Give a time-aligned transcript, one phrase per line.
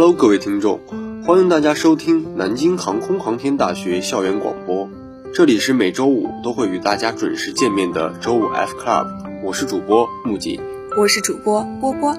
[0.00, 0.78] Hello，各位听众，
[1.26, 4.88] 欢迎大家收听南京航空航天大学校园广播。
[5.34, 9.08] 这里是每周五都会与大家准时见面的周五 F Club，
[9.42, 10.60] 我是主播木槿，
[10.96, 12.16] 我是主播波波。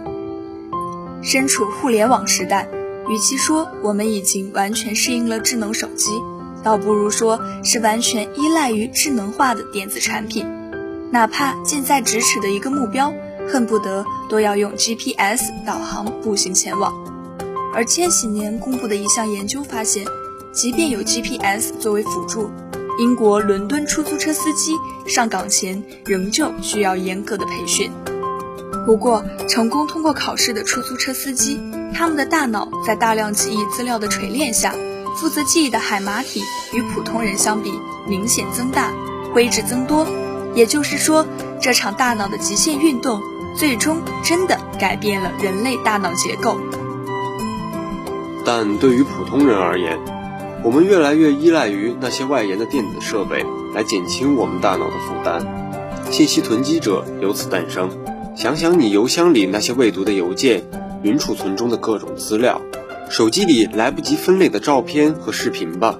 [1.21, 2.68] 身处互联网时代，
[3.07, 6.11] 与其说我们已经完全适应了智能手机，
[6.61, 10.46] 倒不如说是完全依赖于智能化的电子产品。
[11.14, 13.13] 哪怕近在咫尺的一个目标，
[13.48, 16.93] 恨不得都要用 GPS 导航步行前往。
[17.73, 20.05] 而千禧年公布的一项研究发现，
[20.52, 22.50] 即便有 GPS 作为辅助，
[22.98, 24.73] 英国伦敦出租车司机
[25.08, 27.92] 上岗前仍旧需要严格的培训。
[28.86, 31.62] 不过，成功通过考试的出租车司机，
[31.94, 34.73] 他们的大脑在大量记忆资料的锤炼下，
[35.16, 37.72] 负责记忆的海马体与普通人相比
[38.08, 38.92] 明显增大，
[39.34, 40.08] 灰质增多。
[40.56, 41.23] 也就是说，
[41.62, 43.22] 这场大脑的极限运动，
[43.56, 46.58] 最终真的改变了人类大脑结构。
[48.52, 49.95] 但对于普通人而言，
[50.64, 55.45] 我们越来越依赖于那些外延的电子设备来减轻我们大脑的负担，
[56.11, 57.92] 信息囤积者由此诞生。
[58.36, 60.64] 想想你邮箱里那些未读的邮件，
[61.03, 62.59] 云储存中的各种资料，
[63.08, 66.00] 手机里来不及分类的照片和视频吧。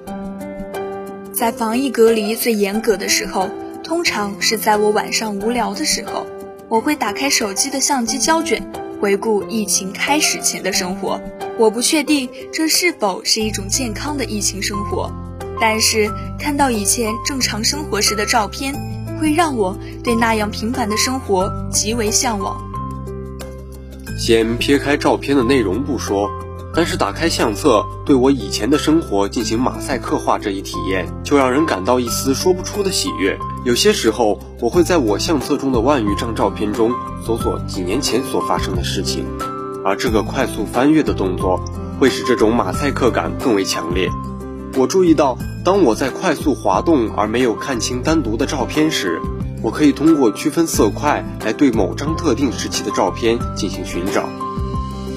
[1.32, 3.48] 在防疫隔离最严格的时候。
[3.84, 6.26] 通常是在我晚上无聊的时候，
[6.68, 8.60] 我会打开手机的相机胶卷，
[9.00, 11.20] 回顾疫情开始前的生活。
[11.60, 15.12] 我不确定这是否是一种健康的疫情生活，
[15.60, 18.74] 但是看到以前正常生活时的照片，
[19.20, 22.58] 会让我对那样平凡的生活极为向往。
[24.18, 26.30] 先撇开照片的内容不说。
[26.72, 33.36] 但是打开相册，对我以前的生活进行马赛克化这一体验，就让人感到一丝说不出的喜悦。
[33.64, 36.92] 有些时候，我会在我相册中的万余张照片中
[37.26, 39.26] 搜索几年前所发生的事情，
[39.84, 41.60] 而这个快速翻阅的动作，
[41.98, 44.08] 会使这种马赛克感更为强烈。
[44.76, 49.20] 我注意到，当我在快速滑动而没有看清单独的照片时，
[49.62, 54.28] 我可以通过区分色块来对某张特定时期的照片进行寻找。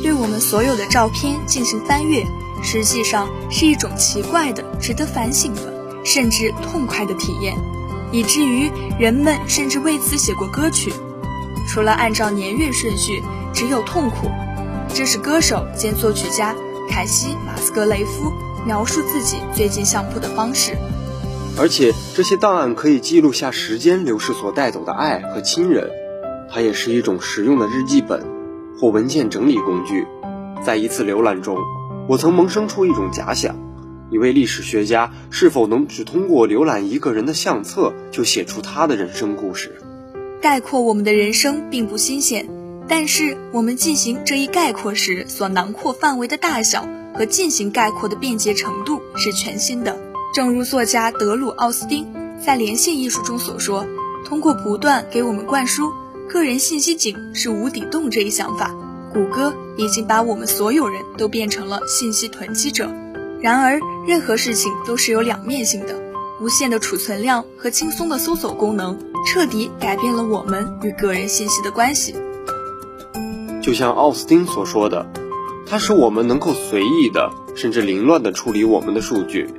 [0.01, 2.25] 对我们所有的照片进行翻阅，
[2.61, 5.73] 实际上是一种奇怪的、值得反省的，
[6.03, 7.55] 甚至痛快的体验，
[8.11, 10.91] 以至于人们甚至为此写过歌曲。
[11.69, 13.23] 除了按照年月顺序，
[13.53, 14.29] 只有痛苦。
[14.95, 16.55] 这是歌手兼作曲家
[16.87, 18.31] 凯西·马斯格雷夫
[18.63, 20.77] 描述自己最近相扑的方式。
[21.57, 25.89] 而且这些档案可以记录下时间流逝所带走的爱和亲人，
[26.47, 28.23] 它也是一种实用的日记本。
[28.79, 30.05] 或文件整理工具，
[30.63, 31.57] 在一次浏览中，
[32.07, 33.55] 我曾萌生出一种假想：
[34.11, 39.81] 一位历史学家是否能只通过浏览一个人的相册，就写出他的人生故事？
[40.41, 42.47] 概括我们的人生并不新鲜，
[42.95, 49.99] 但是我们进行这一概括时所囊括范围的大小和进行概括的便捷程度是全新的。
[50.31, 52.05] 正如作家德鲁·奥斯汀
[52.39, 53.87] 在《连线艺术》中所说
[54.23, 55.91] ：“通过不断给我们灌输。”
[56.29, 58.69] 个人信息井是无底洞这一想法，
[59.11, 62.93] 谷歌已经把我们所有人都变成了信息囤积者。
[63.41, 65.99] 然而，任何事情都是有两面性的，
[66.39, 72.13] 无限的储存量和轻松的搜索功能彻底改变了我们与个人信息的关系。
[73.63, 75.09] 就像奥斯汀所说的，
[75.65, 79.49] 它使我们能够随意的甚至凌乱的处理我们的数据，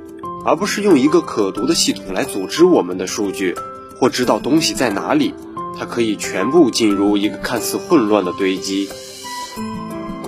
[0.45, 3.55] 而不是用一个可读的系统来组织我们的数据，
[3.99, 5.33] 或知道东西在哪里。
[5.77, 8.87] 它可以全部进入一个看似混乱的堆积。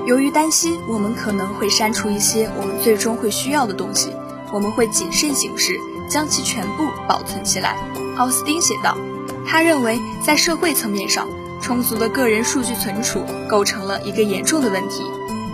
[0.05, 4.11] 由于担心我们可能会删除一些我们最终会需要的东西，
[4.51, 7.77] 我们会谨慎行事，将其全部保存起来。
[8.17, 8.97] 奥斯汀写道，
[9.45, 11.29] 他认为在社会层面上，
[11.67, 15.03] 充足的个人数据存储构成了一个严重的问题，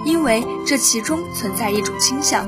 [0.05, 2.47] 因为这其中存在一种倾向：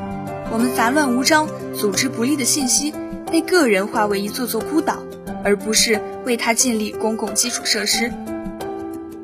[0.52, 2.94] 我们杂乱无章、组织不力的信息
[3.32, 5.00] 被个人化为一座座孤岛。
[5.44, 8.12] 而不是为它建立公共基础设施。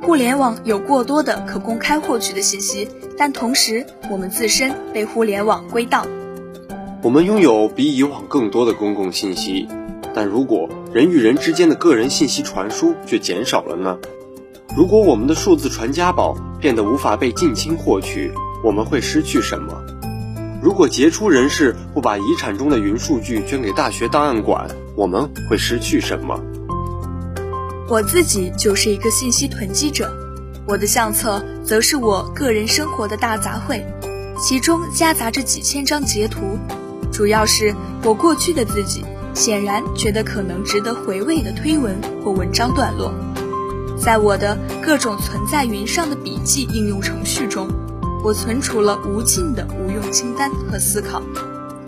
[0.01, 2.87] 互联网有过多的可公开获取的信息，
[3.17, 6.07] 但同时我们自身被互联网归档。
[7.01, 9.67] 我们拥有比以往更多的公共信息，
[10.13, 13.97] 但如果人与人之间的个人信息传输却减少了呢？
[14.73, 18.31] 如果我们的数字传家宝变得无法被近亲获取，
[18.63, 19.73] 我们会失去什么？
[20.63, 26.39] 如果杰出人士不把遗产中的云数据捐给大学档案馆，我们会失去什么？
[27.89, 30.09] 我自己就是一个信息囤积者，
[30.65, 33.83] 我的相册则是我个人生活的大杂烩，
[34.39, 36.57] 其中夹杂着几千张截图，
[37.11, 37.75] 主要是
[38.05, 39.03] 我过去的自己
[39.33, 43.13] 显然觉得可能值得回味的推文或文章段落，
[44.03, 47.67] 在我的各种存在云上的笔记应用程序中。
[48.23, 51.21] 我存储了无尽的无用清单和思考，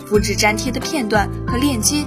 [0.05, 2.05] 复制粘贴的片段和链接，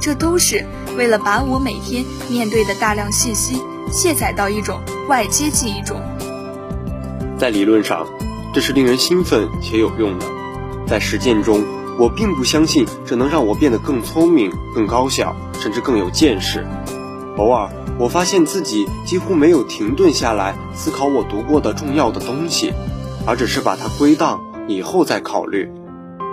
[0.00, 0.64] 这都是
[0.96, 6.00] 为了把我每天面对的大量信息卸载到一种外接记忆中。
[7.38, 8.06] 在理论上，
[8.52, 10.26] 这是令人兴奋且有用的；
[10.86, 11.62] 在实践中，
[11.98, 16.66] 我并不相信这能让我变得更聪明、更高效，甚至更有见识。
[17.38, 22.72] 偶尔，我发现自己几乎没有停顿下来思考我读过的重要的东西，
[23.26, 25.70] 而只是把它归档，以后再考虑。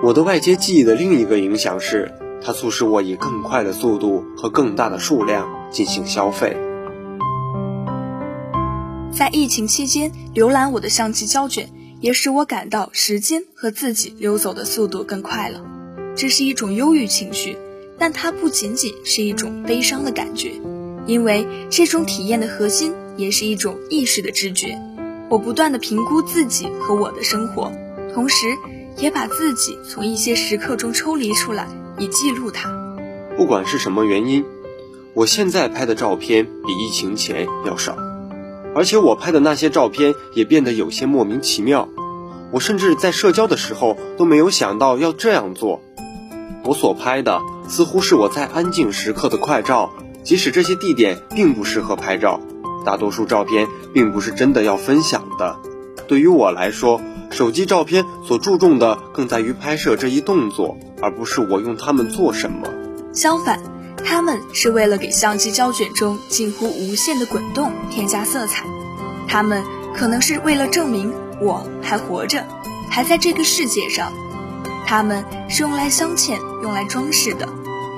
[0.01, 2.11] 我的外接记忆的另一个影响是，
[2.41, 6.57] 它促使我以更快的速度和更大的数量进行消费。
[9.11, 11.69] 在疫情期间，浏览我的相机胶卷，
[11.99, 15.61] 也使我感到时间和自己溜走的速度更快了。
[16.15, 17.57] 这是一种忧郁情绪，
[17.97, 20.53] 但它不仅仅是一种悲伤的感觉。
[21.05, 24.79] 因为这种体验的核心也是一种意识的知觉，
[25.29, 27.71] 我不断的评估自己和我的生活，
[28.13, 28.47] 同时
[28.97, 31.67] 也把自己从一些时刻中抽离出来，
[31.97, 32.69] 以记录它。
[33.37, 34.45] 不管是什么原因，
[35.13, 37.95] 我现在拍的照片比疫情前要少，
[38.75, 41.89] 而且我拍的那些照片也变得有些莫名其妙。
[42.51, 45.81] 我甚至在社交的时候都没有想到要这样做。
[46.63, 49.93] 我所拍的似乎是我在安静时刻的快照。
[50.23, 52.39] 即使这些地点并不适合拍照，
[52.85, 55.57] 大多数照片并不是真的要分享的。
[56.07, 57.01] 对于我来说，
[57.31, 62.67] 手机照片所注重的更在于拍摄这一动作，而不是我用它们做什么。
[63.13, 63.61] 相反，
[64.03, 68.65] 它们是为了给相机胶卷中近乎无限的滚动添加色彩。
[69.27, 69.63] 它们
[69.95, 72.45] 可能是为了证明我还活着，
[72.89, 74.11] 还在这个世界上。
[74.87, 77.47] 它们是用来镶嵌、用来装饰的。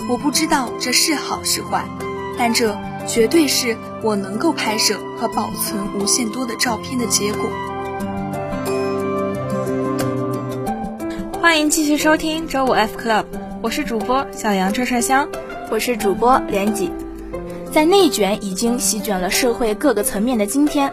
[0.09, 1.85] 我不知道这是好是坏。
[2.37, 2.75] 但这
[3.07, 7.49] 绝对是我能够拍摄和保存无限多的照片的结果。
[11.41, 13.25] 欢迎继续收听周五 F Club，
[13.61, 15.27] 我是主播小杨车车香，
[15.69, 16.89] 我是主播连几。
[17.71, 20.91] 在内卷已经席卷了社会各个层面的今天，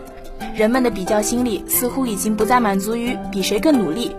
[0.55, 4.14] 人们的比较心理似乎已经不再满足于比谁更努力。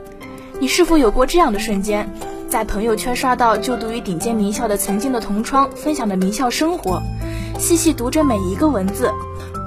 [0.59, 2.09] 你是否有过这样的瞬间？
[2.49, 6.99] 在朋友圈刷到就读于顶尖名校的曾经的同窗分享的名校生活，
[7.59, 9.11] 细细读着每一个文字，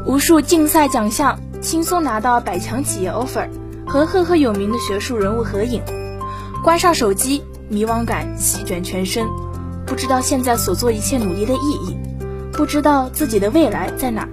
[0.04, 3.48] 无数竞赛奖项，轻松拿到百强企业 offer，
[3.86, 5.80] 和赫赫有名的学术人物合影。
[6.64, 9.28] 关上手机，迷惘感席卷全身，
[9.86, 11.96] 不知道现在所做一切努力的意义，
[12.52, 14.28] 不知道自己的未来在哪，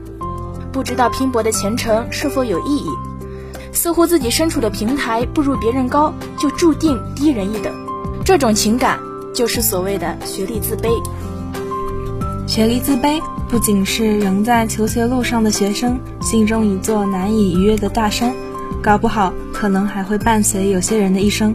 [0.71, 2.89] 不知道拼搏的前程是否有意义，
[3.71, 7.71] 似乎自己身处的平台不如别人高，就注定低人一等。
[8.29, 8.99] 这种情感
[9.33, 10.89] 就是所谓的学历自卑。
[12.45, 18.35] 学历自卑不仅是仍在求学路上的学生心中一座难以逾越的大山，
[18.83, 21.51] 搞不好可能还会伴随有些人的一生。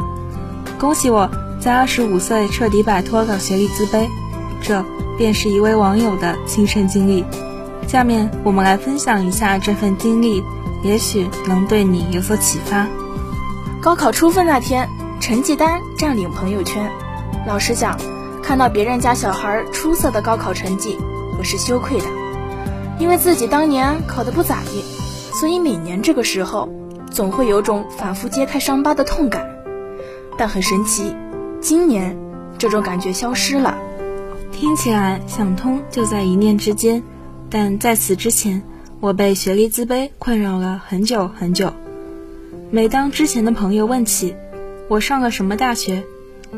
[0.77, 1.31] 恭喜我
[1.61, 4.09] 在二十五岁彻底摆脱了学历自卑，
[4.61, 4.85] 这
[5.17, 7.25] 便是一位网友的亲身经历。
[7.87, 10.43] 下面我们来分享一下这份经历，
[10.83, 12.89] 也许能对你有所启发。
[13.81, 14.89] 高考出分那天。
[15.25, 16.93] 成绩单占领朋友圈，
[17.47, 17.99] 老实讲，
[18.43, 20.99] 看到别人家小孩出色的高考成绩，
[21.39, 22.05] 我是羞愧的，
[22.99, 24.85] 因为自己当年考得不咋地，
[25.33, 26.69] 所以每年这个时候，
[27.11, 29.49] 总会有种反复揭开伤疤的痛感。
[30.37, 31.17] 但很神奇，
[31.59, 32.15] 今年
[32.59, 33.79] 这种感觉消失了。
[34.53, 37.03] 听起来想通就在一念之间，
[37.49, 38.63] 但在此之前，
[39.01, 41.73] 我被学历自卑困扰了很久很久。
[42.71, 44.37] 每当之前的朋友问起，
[44.87, 46.05] 我上了什么大学？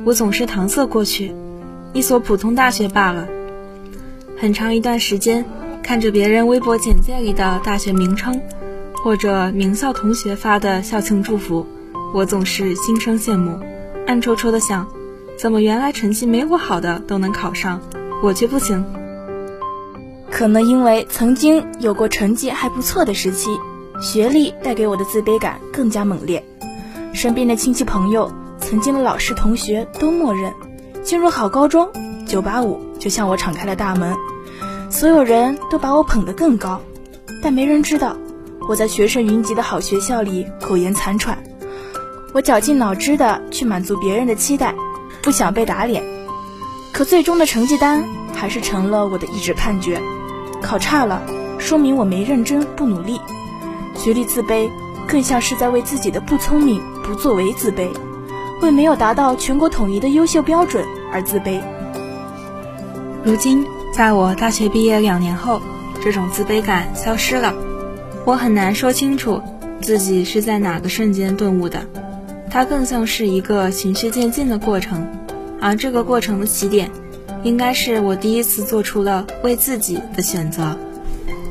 [0.04, 1.32] 我总是搪塞过去，
[1.92, 3.28] 一所普通大学罢了。
[4.36, 5.44] 很长一段时间，
[5.80, 8.40] 看着别人微博简介里的大学名称，
[8.94, 11.64] 或者名校同学发的校庆祝福，
[12.12, 13.60] 我总是心生羡慕，
[14.08, 14.88] 暗戳戳的想：
[15.38, 17.80] 怎么原来成绩没我好的都能考上，
[18.24, 18.84] 我却不行？
[20.32, 23.56] 可能因为曾经有过成绩还不错的时期，
[24.02, 26.44] 学历带给我的自卑感更加猛烈。
[27.16, 30.52] 身边的亲戚朋友、曾经的老师同学都默认，
[31.02, 31.88] 进入好高中
[32.28, 34.14] ，985就向我敞开了大门。
[34.90, 36.78] 所有人都把我捧得更高，
[37.42, 38.14] 但没人知道
[38.68, 41.42] 我在学生云集的好学校里苟延残喘。
[42.34, 44.74] 我绞尽脑汁的去满足别人的期待，
[45.22, 46.04] 不想被打脸。
[46.92, 48.04] 可最终的成绩单
[48.34, 49.98] 还是成了我的一纸判决：
[50.60, 51.22] 考差了，
[51.58, 53.18] 说明我没认真、不努力。
[53.94, 54.68] 学历自卑。
[55.08, 57.88] 更像是在为自己的不聪明、不作为自卑，
[58.60, 61.60] 为没有达到全国统一的优秀标准而自卑。
[63.24, 65.60] 如今，在我大学毕业两年后，
[66.02, 67.54] 这种自卑感消失了。
[68.24, 69.40] 我很难说清楚
[69.80, 71.80] 自己是在哪个瞬间顿悟的，
[72.50, 75.06] 它更像是一个循序渐进的过程，
[75.60, 76.90] 而这个过程的起点，
[77.44, 80.76] 应该是我第一次做出了为自己的选择。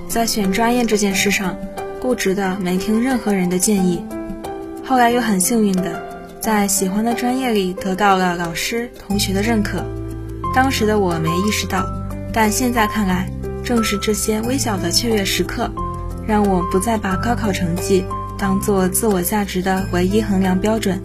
[0.08, 1.56] 在选专业这件事上，
[2.06, 4.06] 固执的没听任何人的建议，
[4.86, 6.00] 后来又很幸运的
[6.40, 9.84] 在喜欢的专业里得到了老师同学的认可。
[10.54, 11.84] 当时的我没意识到，
[12.32, 13.28] 但现在看来，
[13.64, 15.68] 正是这些微小的雀跃时刻，
[16.28, 18.06] 让我不再把高考成绩。
[18.38, 21.02] 当做自我价值的唯一衡量标准，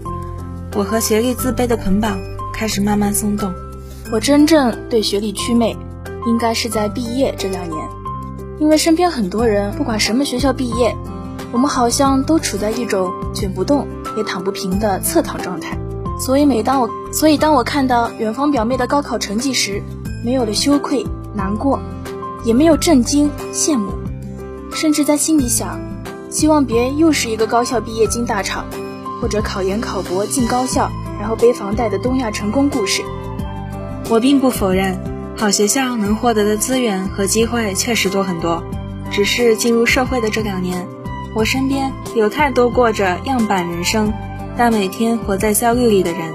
[0.77, 2.21] 我和学历自卑的捆绑
[2.53, 3.51] 开始慢慢松动。
[4.13, 5.75] 我真正对学历祛魅，
[6.27, 7.89] 应该是在毕业这两年，
[8.61, 10.95] 因为身边很多人不管什么学校毕业，
[11.51, 13.89] 我们好像都处在一种卷不动
[14.19, 15.79] 也躺不平的侧躺状态。
[16.19, 19.83] 所以每当我，所以当我看到远方表妹的高考成绩时，
[20.23, 21.81] 没有了羞愧、难过，
[22.45, 23.95] 也没有震惊、羡慕，
[24.75, 25.81] 甚至在心里想。
[26.29, 28.67] 希望别又是一个高校毕业进大厂，
[29.23, 33.03] 或者考研考博进高校，然后背房贷的东亚成功故事。
[34.11, 34.99] 我并不否认，
[35.41, 38.63] 好学校能获得的资源和机会确实多很多。
[39.11, 40.87] 只是进入社会的这两年，
[41.35, 44.13] 我身边有太多过着样板人生，
[44.55, 46.35] 但每天活在焦虑里的人。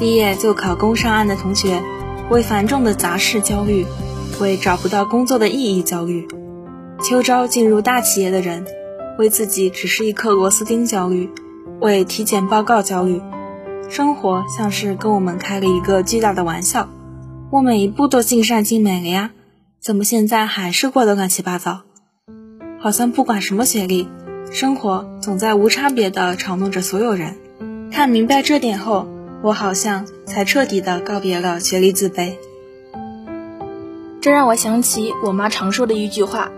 [0.00, 1.80] 毕业就考公上岸的同学，
[2.28, 3.86] 为繁重的杂事焦虑，
[4.40, 6.26] 为找不到工作的意义焦虑。
[7.00, 8.66] 秋招进入大企业的人。
[9.16, 11.30] 为自己只是一颗螺丝钉焦虑，
[11.78, 13.22] 为体检报告焦虑，
[13.88, 16.88] 生活像是跟我们开了一个巨大的玩笑。
[17.54, 19.30] 我每一步都尽善尽美了呀，
[19.80, 21.82] 怎么现在还是过得乱七八糟？
[22.80, 24.08] 好像不管什么学历，
[24.50, 27.36] 生活总在无差别的嘲弄着所有人。
[27.92, 29.06] 看明白这点后，
[29.40, 32.32] 我好像才彻底的告别了学历自卑。
[34.20, 36.50] 这让我想起我妈常说的一句话：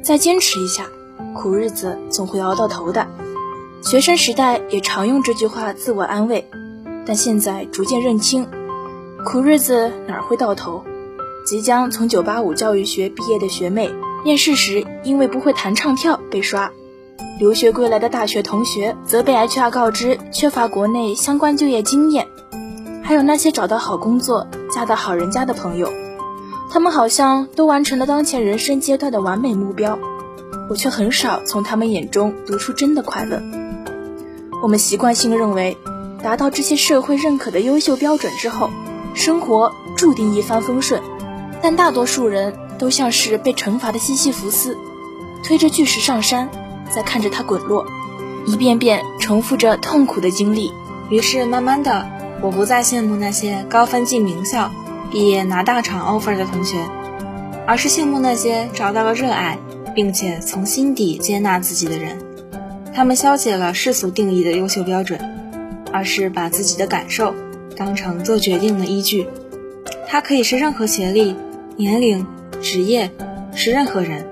[0.00, 0.86] 再坚持一下。
[1.34, 3.08] 苦日子总会熬到头的，
[3.82, 6.48] 学生时代也常用这句话自我安慰，
[7.04, 8.46] 但现在逐渐认清，
[9.26, 10.84] 苦日子哪会到头？
[11.44, 13.90] 即将从985教育学毕业的学妹，
[14.24, 16.70] 面试时因为不会弹唱跳被刷；
[17.40, 22.28] 留学归来的大学同学，则被 HR 告知缺乏国内相关就业经验。
[23.02, 25.92] 还有那些找到好工作、嫁到好人家的朋友，
[26.70, 29.98] 他们好像都完成了当前人生阶段的完美目标。
[30.70, 33.42] 我却很少从他们眼中读出真的快乐。
[34.62, 35.76] 我们习惯性认为，
[36.22, 38.70] 达到这些社会认可的优秀标准之后，
[39.16, 41.02] 生活注定一帆风顺。
[41.60, 44.78] 但大多数人都像是被惩罚的西西弗斯，
[45.42, 46.48] 推着巨石上山，
[46.94, 47.84] 再看着它滚落，
[48.46, 50.72] 一遍遍重复着痛苦的经历。
[51.10, 52.06] 于是慢慢的，
[52.40, 54.70] 我不再羡慕那些高分进名校、
[55.10, 56.76] 毕业拿大厂 offer 的同学，
[57.66, 59.58] 而是羡慕那些找到了热爱。
[59.94, 62.18] 并且从心底接纳自己的人，
[62.94, 65.18] 他们消解了世俗定义的优秀标准，
[65.90, 67.34] 而是把自己的感受
[67.76, 69.28] 当成做决定的依据。
[70.08, 71.36] 他可以是任何学历、
[71.76, 72.26] 年龄、
[72.60, 73.10] 职业，
[73.54, 74.26] 是任何人。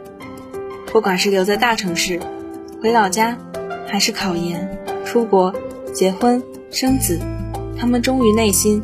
[0.87, 2.21] 不管是留在大城市、
[2.83, 3.37] 回老家，
[3.87, 5.55] 还是考研、出国、
[5.93, 7.21] 结婚、生子，
[7.79, 8.83] 他们忠于内心，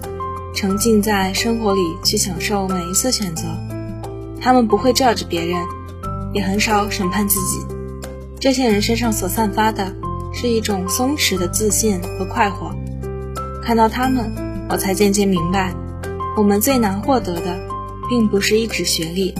[0.54, 3.44] 沉浸在生活里去享受每一次选择。
[4.40, 5.60] 他们不会 judge 别人。
[6.32, 7.58] 也很少审判自己，
[8.38, 9.92] 这些人身上所散发的
[10.32, 12.72] 是一种松弛的自信和快活。
[13.64, 14.32] 看到他们，
[14.70, 15.74] 我才渐渐明白，
[16.36, 17.58] 我们最难获得的，
[18.08, 19.34] 并不是一纸学历，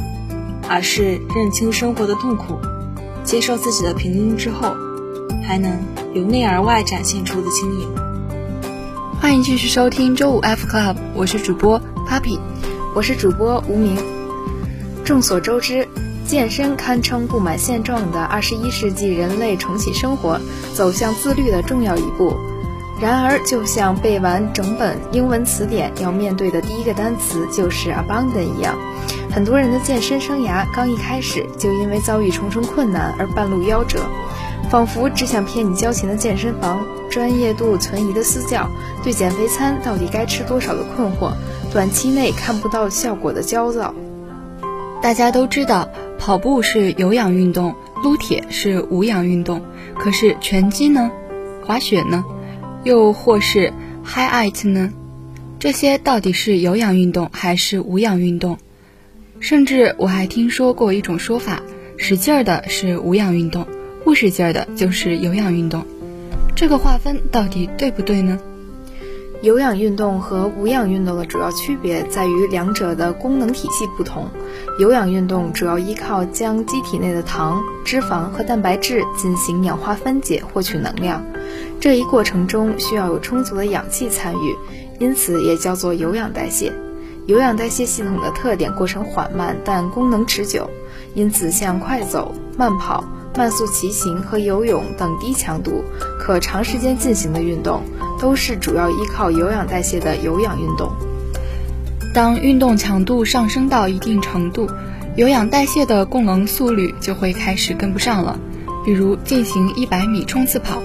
[0.68, 2.58] 而是认清生活的痛苦，
[3.22, 4.74] 接受自己的平庸之后，
[5.46, 5.70] 还能
[6.14, 7.88] 由内而外展现出的轻盈。
[9.20, 12.40] 欢迎继续收听周五 F Club，我是主播 Papi，
[12.96, 13.96] 我是主播无名。
[15.04, 15.86] 众所周知。
[16.26, 20.38] 健身堪称布满现状的二十一世纪人类重启生活、
[20.74, 22.36] 走向自律的重要一步。
[23.00, 28.78] 然而，就像背完整本英文词典要面对的第一个单词就是 abandon 一样，
[29.30, 34.00] 很多人的健身生涯刚一开始就因为遭遇重重困难而半路夭折。
[34.68, 36.78] 仿佛只想骗你交钱的健身房、
[37.10, 38.68] 专业度存疑的私教、
[39.02, 41.32] 对减肥餐到底该吃多少的困惑、
[41.72, 43.94] 短期内看不到效果的焦躁。
[45.02, 45.88] 大家都知道。
[46.18, 49.62] 跑步是有氧运动，撸铁是无氧运动。
[49.98, 51.10] 可是拳击呢？
[51.64, 52.22] 滑雪呢？
[52.84, 53.72] 又或是
[54.04, 54.92] high int 呢？
[55.58, 58.58] 这些到底是有氧运动还是无氧运动？
[59.40, 61.62] 甚至我还听说过一种说法：
[61.96, 63.66] 使劲儿的是无氧运动，
[64.04, 65.86] 不使劲儿的就是有氧运动。
[66.56, 68.38] 这个划分到底对不对呢？
[69.42, 74.28] 有氧运动和无氧运动的主要区别在于两者的功能体系不同。
[74.78, 81.24] 有氧运动主要依靠将机体内的糖、脂肪和蛋白质进行氧化分解获取能量，
[81.80, 84.54] 这一过程中需要有充足的氧气参与，
[84.98, 86.70] 因此也叫做有氧代谢。
[87.24, 90.68] 有氧代谢系统的特点过程缓慢，但功能持久，
[91.14, 93.02] 因此像快走、慢跑。
[93.36, 95.84] 慢速骑行和游泳等低强度、
[96.18, 97.80] 可长时间进行的运动，
[98.20, 100.92] 都是主要依靠有氧代谢的有氧运动。
[102.12, 104.68] 当运动强度上升到一定程度，
[105.16, 108.38] 有氧代谢的供能速率就会开始跟不上了。
[108.84, 110.82] 比如进行一百米冲刺跑，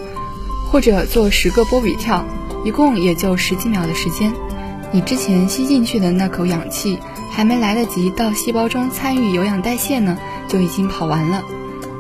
[0.70, 2.26] 或者做十个波比跳，
[2.64, 4.34] 一共也就十几秒的时间，
[4.92, 7.00] 你之前吸进去的那口氧气，
[7.32, 11.42] 还没来得及到细胞中参与有氧代谢呢，就已经跑完了。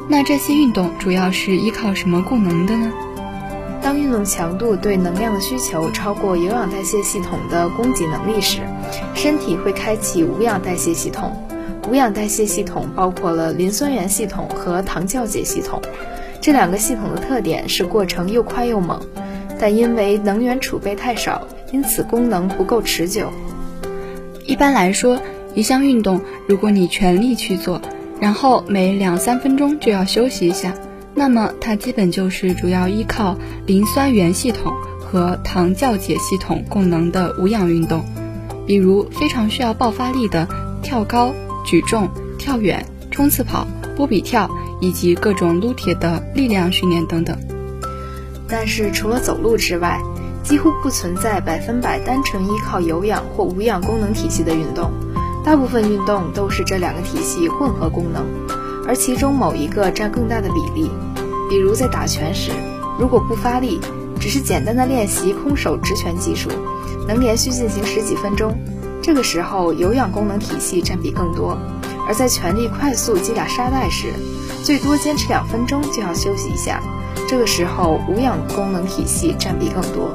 [0.07, 2.91] 那这些运动主要是依靠什么供能的呢？
[3.85, 8.61] 当运动强度对能量的需求超过有氧代谢系统的供给能力时，
[9.13, 11.31] 身体会开启无氧代谢系统。
[11.87, 15.79] 无氧代谢系统包括了磷酸原系统和糖酵解系统。
[16.41, 18.99] 这两个系统的特点是过程又快又猛，
[19.59, 23.31] 但因为能源储备太少，因此功能不够持久。
[24.47, 25.21] 一般来说，
[25.53, 27.79] 一项运动如果你全力去做，
[28.19, 30.73] 然后每两三分钟就要休息一下，
[31.15, 38.03] 那么它基本就是主要依靠磷酸原系统和糖酵解系统供能的无氧运动，
[38.67, 40.47] 比如非常需要爆发力的
[40.83, 44.49] 跳高、举重、跳远、冲刺跑、波比跳
[44.81, 47.37] 以及各种撸铁的力量训练等等。
[48.47, 49.99] 但是除了走路之外，
[50.43, 54.91] 几乎不存在百分百单纯依靠有氧或无氧功能体系的运动。
[55.45, 58.25] 大部分运动都是这两个体系混合功能，
[58.85, 60.89] 而其中某一个占更大的比例。
[61.49, 62.51] 比如在打拳时，
[62.99, 63.79] 如果不发力，
[64.19, 66.49] 只是简单的练习空手直拳技术，
[67.07, 68.57] 能连续进行十几分钟，
[69.01, 71.57] 这个时候有氧功能体系占比更多；
[72.07, 74.13] 而在全力快速击打沙袋时，
[74.63, 76.81] 最多坚持两分钟就要休息一下，
[77.27, 80.09] 这个时候无氧功能体系占比更多。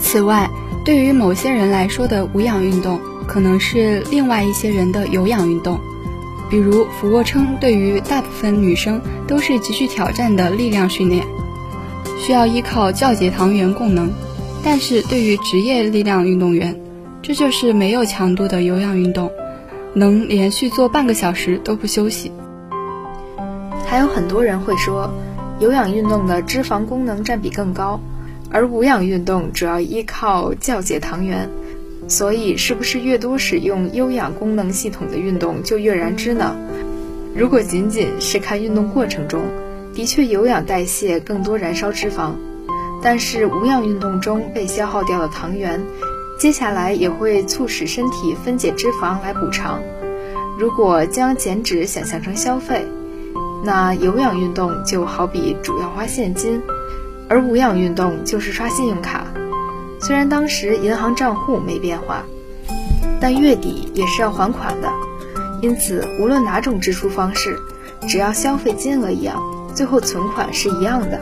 [0.00, 0.50] 此外，
[0.84, 5.80] 对于某些人来说的无氧运动，可能是另外一些人的有氧运动，
[6.50, 11.24] 比如俯卧撑，对于大部分女生都是极具挑战的力量训练，
[12.20, 14.10] 需要依靠酵解糖原供能。
[14.62, 16.78] 但是对于职业力量运动员，
[17.22, 19.30] 这就是没有强度的有氧运动，
[19.94, 22.32] 能连续做半个小时都不休息。
[23.86, 25.12] 还有很多人会说，
[25.60, 28.00] 有氧运动的脂肪功能占比更高，
[28.50, 31.48] 而无氧运动主要依靠酵解糖原。
[32.06, 36.54] 所以，是不是越多使用有氧功能系统的运动就越燃脂呢？
[37.34, 39.42] 如果仅仅是看运动过程中，
[39.94, 42.32] 的确有氧代谢更多燃烧脂肪，
[43.02, 45.82] 但是无氧运动中被消耗掉的糖原，
[46.38, 49.80] 接下来也会促使身体分解脂肪来补偿。
[50.58, 52.86] 如果将减脂想象成消费，
[53.64, 56.60] 那有氧运动就好比主要花现金，
[57.28, 59.26] 而无氧运动就是刷信用卡。
[60.06, 62.24] 虽然当时银行账户没变化，
[63.20, 64.92] 但月底也是要还款的，
[65.62, 67.58] 因此无论哪种支出方式，
[68.06, 69.42] 只要消费金额一样，
[69.74, 71.18] 最后存款是一样的。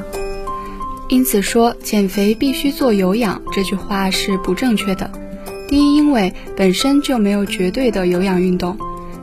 [1.09, 5.09] 因此说减肥必须做有氧这句话是不正确的。
[5.69, 8.75] 第一，因为本身就没有绝对的有氧运动；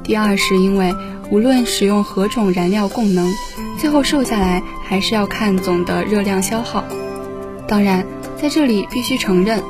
[0.03, 0.95] 第二，是因为
[1.31, 3.29] 无论使用何种燃料供能，
[3.77, 6.85] 最后瘦下来还是要看总的热量消耗。
[7.69, 8.05] 当然。
[8.41, 9.61] 在这里必须承认，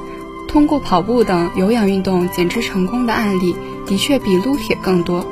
[0.47, 3.55] 通过跑步等有氧运动减脂成功的案例
[3.87, 5.25] 的确比撸铁更多，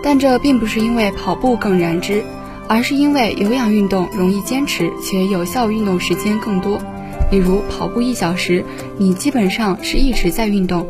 [0.00, 2.22] 但这并不是因为跑步更燃脂，
[2.68, 6.80] 而是因为有氧运动容易坚持且有效运动时间更多。
[7.32, 8.64] 比如跑步一小时，
[8.96, 10.86] 你基本上是一直在运动，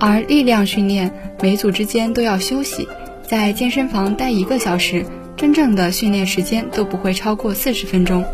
[0.00, 2.88] 而力量训练每组之间都要休息，
[3.28, 8.24] 在健身房待一个小时，真正的训练时间都不会超过四十分钟。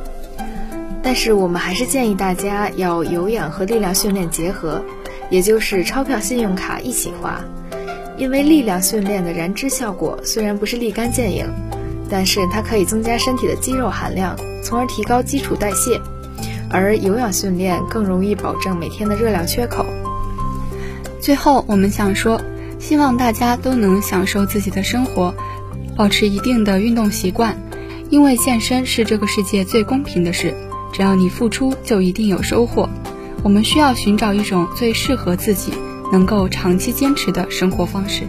[1.03, 4.83] 但是我们还是建议大家要有氧和力量训练结合，
[5.31, 7.41] 也就是钞票、信用卡一起花。
[8.17, 11.47] 因为力量训练的燃脂效果虽然不是立竿见影，
[12.11, 15.99] 但是它可以增加身体的肌肉含量，从而提高基础代谢；
[16.71, 19.87] 而有氧训练更容易保证每天的热量缺口。
[21.19, 22.41] 最后，我们想说，
[22.79, 25.35] 希望大家都能享受自己的生活，
[25.97, 27.57] 保持一定的运动习惯，
[28.11, 30.55] 因为健身是这个世界最公平的事。
[31.00, 32.90] 只要你付出，就一定有收获。
[33.44, 35.72] 我们需要寻找一种最适合自己、
[36.12, 38.28] 能够长期坚持的生活方式。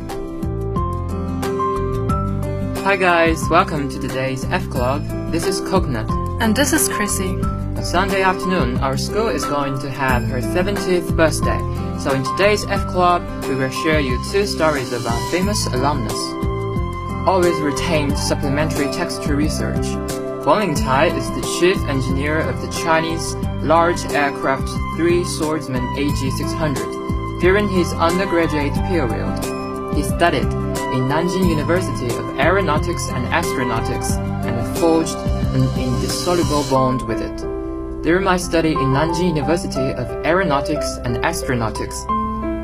[2.84, 5.02] Hi guys, welcome to today's F Club.
[5.32, 6.06] This is Coconut.
[6.40, 7.36] And this is Chrissy.
[7.76, 11.58] On Sunday afternoon, our school is going to have her 70th birthday,
[11.98, 16.16] so in today's F Club, we will share you two stories about famous alumnus.
[17.26, 19.86] Always retained supplementary texture research.
[20.43, 27.41] Huang Lingtai is the chief engineer of the Chinese large aircraft Three Swordsman AG600.
[27.41, 29.37] During his undergraduate period,
[29.93, 30.49] he studied
[30.95, 35.15] in Nanjing University of Aeronautics and Astronautics and forged
[35.53, 37.37] an indissoluble bond with it.
[38.01, 42.03] During my study in Nanjing University of Aeronautics and Astronautics,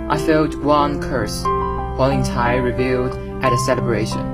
[0.10, 3.13] I felt one curse, Huang Lingtai revealed
[3.44, 4.26] at a celebration.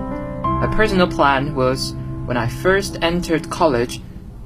[0.43, 1.93] My personal plan was,
[2.25, 4.01] when I first entered college,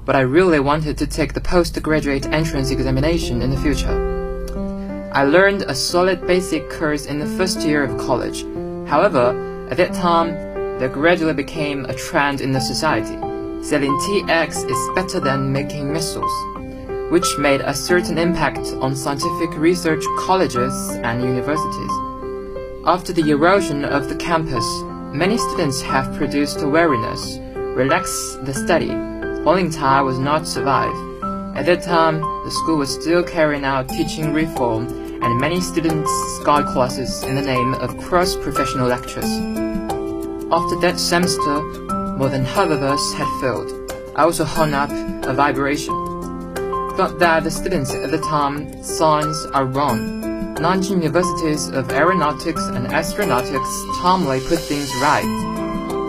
[0.05, 5.11] but I really wanted to take the postgraduate entrance examination in the future.
[5.13, 8.43] I learned a solid basic course in the first year of college.
[8.87, 10.29] However, at that time,
[10.79, 13.17] there gradually became a trend in the society.
[13.63, 16.31] Selling TX is better than making missiles,
[17.11, 21.91] which made a certain impact on scientific research colleges and universities.
[22.85, 24.65] After the erosion of the campus,
[25.13, 27.39] many students have produced awareness,
[27.77, 28.87] relax the study.
[28.87, 30.97] Huang Lingtai was not survived.
[31.55, 34.87] At that time, the school was still carrying out teaching reform,
[35.21, 39.29] and many students skied classes in the name of cross-professional lectures.
[40.51, 41.61] After that semester,
[42.17, 43.69] more than half of us had failed.
[44.15, 44.89] I also hung up
[45.29, 45.93] a vibration.
[46.97, 50.23] Felt that the students at the time signs are wrong.
[50.55, 55.29] Nanjing Universities of Aeronautics and Astronautics calmly put things right.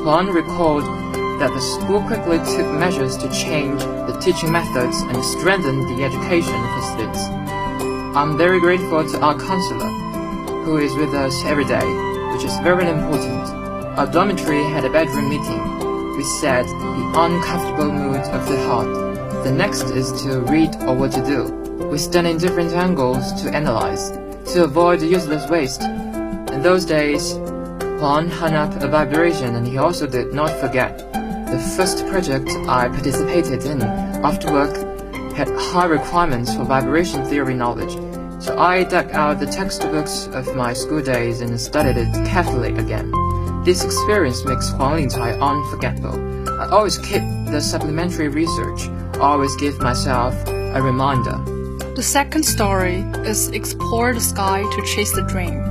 [0.02, 1.07] Huang recalled
[1.38, 6.59] that the school quickly took measures to change the teaching methods and strengthen the education
[6.74, 7.22] for students.
[8.16, 9.88] I'm very grateful to our counselor,
[10.64, 11.87] who is with us every day,
[12.33, 13.46] which is very important.
[13.96, 16.16] Our dormitory had a bedroom meeting.
[16.16, 19.44] We said the uncomfortable mood of the heart.
[19.44, 21.44] The next is to read or what to do.
[21.87, 24.11] We stand in different angles to analyze,
[24.53, 25.83] to avoid useless waste.
[25.83, 27.35] In those days,
[27.98, 31.07] Huang hung up a vibration and he also did not forget.
[31.50, 34.76] The first project I participated in after work
[35.32, 37.94] had high requirements for vibration theory knowledge,
[38.38, 43.11] so I dug out the textbooks of my school days and studied it carefully again.
[43.64, 46.50] This experience makes Huang Lingtai unforgettable.
[46.61, 51.38] I always keep the supplementary research, always give myself a reminder.
[51.94, 55.64] The second story is Explore the Sky to Chase the Dream.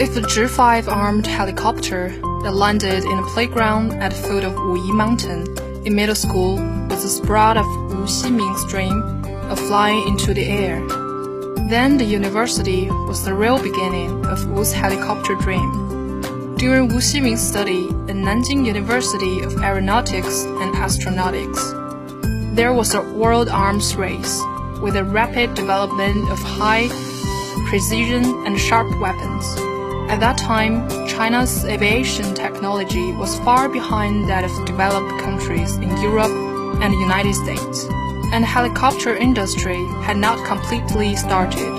[0.00, 2.10] If the G5 armed helicopter
[2.42, 6.56] that landed in a playground at the foot of Wuyi Mountain in middle school
[6.88, 9.02] was the sprout of Wu Ximing's dream
[9.50, 10.80] of flying into the air.
[11.68, 16.54] Then the university was the real beginning of Wu's helicopter dream.
[16.56, 21.60] During Wu Ximing's study at Nanjing University of Aeronautics and Astronautics,
[22.54, 24.40] there was a world arms race
[24.82, 26.88] with a rapid development of high
[27.68, 29.67] precision and sharp weapons.
[30.08, 36.32] At that time, China's aviation technology was far behind that of developed countries in Europe
[36.82, 37.84] and the United States,
[38.32, 41.70] and the helicopter industry had not completely started.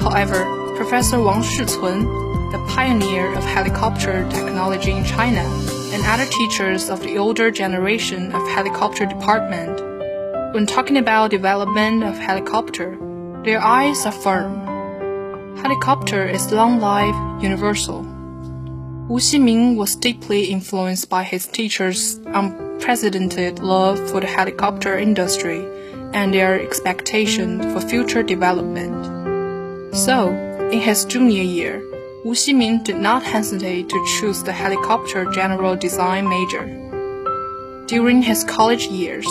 [0.00, 0.40] However,
[0.76, 2.08] Professor Wang Shicun,
[2.52, 5.44] the pioneer of helicopter technology in China,
[5.92, 9.78] and other teachers of the older generation of helicopter department,
[10.54, 12.96] when talking about development of helicopter,
[13.44, 14.71] their eyes are firm.
[15.62, 18.02] Helicopter is long-lived, universal.
[19.08, 25.64] Wu Ximing was deeply influenced by his teachers' unprecedented love for the helicopter industry
[26.14, 29.94] and their expectation for future development.
[29.94, 30.30] So,
[30.72, 31.78] in his junior year,
[32.24, 36.66] Wu Ximing did not hesitate to choose the helicopter general design major.
[37.86, 39.26] During his college years,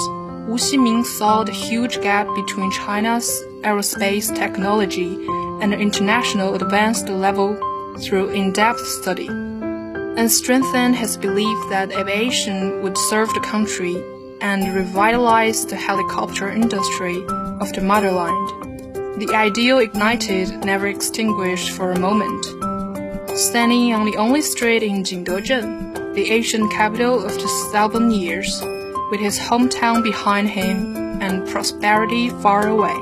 [0.47, 5.15] Wu Ximing saw the huge gap between China's aerospace technology
[5.61, 7.55] and international advanced level
[7.99, 13.95] through in-depth study, and strengthened his belief that aviation would serve the country
[14.41, 17.23] and revitalize the helicopter industry
[17.59, 18.49] of the motherland.
[19.21, 22.43] The ideal ignited, never extinguished for a moment.
[23.37, 28.61] Standing on the only street in Jingdezhen, the ancient capital of the seven years,
[29.11, 32.97] with his hometown behind him and prosperity far away.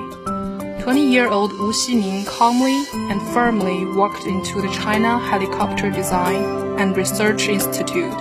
[0.89, 8.11] 20-year-old Wu Ximing calmly and firmly walked into the China Helicopter Design and Research Institute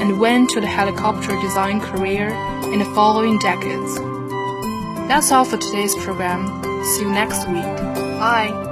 [0.00, 2.28] and went to the helicopter design career
[2.72, 3.96] in the following decades.
[5.06, 6.46] That's all for today's program.
[6.82, 7.76] See you next week.
[8.18, 8.71] Bye.